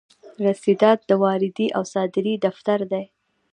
[0.45, 3.05] رسیدات د واردې او صادرې دفتر دی.